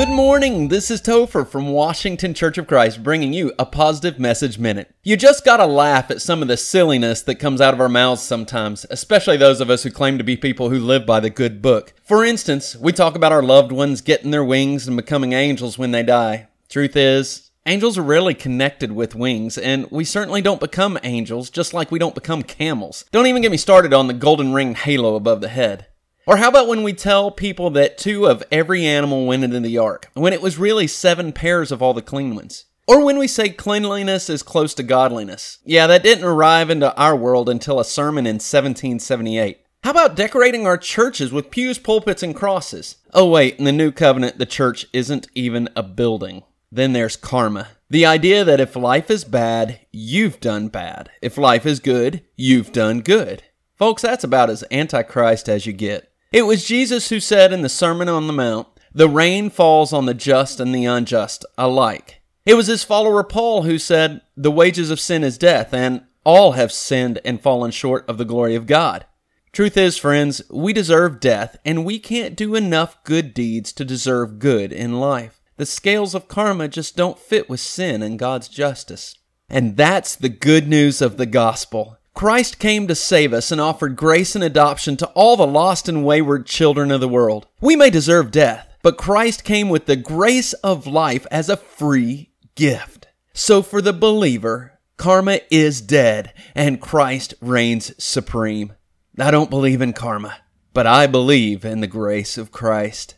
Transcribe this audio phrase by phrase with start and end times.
[0.00, 0.68] Good morning.
[0.68, 4.90] This is Topher from Washington Church of Christ bringing you a positive message minute.
[5.02, 8.22] You just gotta laugh at some of the silliness that comes out of our mouths
[8.22, 11.60] sometimes, especially those of us who claim to be people who live by the good
[11.60, 11.92] book.
[12.02, 15.90] For instance, we talk about our loved ones getting their wings and becoming angels when
[15.90, 16.48] they die.
[16.70, 21.74] Truth is, angels are rarely connected with wings, and we certainly don't become angels, just
[21.74, 23.04] like we don't become camels.
[23.12, 25.88] Don't even get me started on the golden ring halo above the head.
[26.30, 29.78] Or how about when we tell people that two of every animal went into the
[29.78, 32.66] ark, when it was really seven pairs of all the clean ones?
[32.86, 35.58] Or when we say cleanliness is close to godliness.
[35.64, 39.58] Yeah, that didn't arrive into our world until a sermon in 1778.
[39.82, 42.98] How about decorating our churches with pews, pulpits, and crosses?
[43.12, 46.44] Oh, wait, in the new covenant, the church isn't even a building.
[46.70, 47.70] Then there's karma.
[47.88, 51.10] The idea that if life is bad, you've done bad.
[51.20, 53.42] If life is good, you've done good.
[53.76, 56.09] Folks, that's about as antichrist as you get.
[56.32, 60.06] It was Jesus who said in the Sermon on the Mount, The rain falls on
[60.06, 62.20] the just and the unjust alike.
[62.46, 66.52] It was his follower Paul who said, The wages of sin is death, and all
[66.52, 69.06] have sinned and fallen short of the glory of God.
[69.52, 74.38] Truth is, friends, we deserve death, and we can't do enough good deeds to deserve
[74.38, 75.40] good in life.
[75.56, 79.16] The scales of karma just don't fit with sin and God's justice.
[79.48, 81.98] And that's the good news of the gospel.
[82.20, 86.04] Christ came to save us and offered grace and adoption to all the lost and
[86.04, 87.46] wayward children of the world.
[87.62, 92.28] We may deserve death, but Christ came with the grace of life as a free
[92.56, 93.08] gift.
[93.32, 98.74] So for the believer, karma is dead and Christ reigns supreme.
[99.18, 100.36] I don't believe in karma,
[100.74, 103.14] but I believe in the grace of Christ.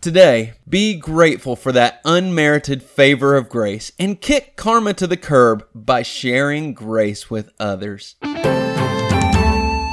[0.00, 5.66] Today, be grateful for that unmerited favor of grace and kick karma to the curb
[5.74, 8.14] by sharing grace with others.